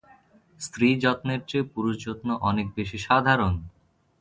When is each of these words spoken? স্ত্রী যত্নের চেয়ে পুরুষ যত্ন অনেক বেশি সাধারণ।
স্ত্রী 0.59 0.87
যত্নের 1.03 1.41
চেয়ে 1.49 1.69
পুরুষ 1.73 1.95
যত্ন 2.05 2.29
অনেক 2.49 2.67
বেশি 2.77 2.97
সাধারণ। 3.07 3.53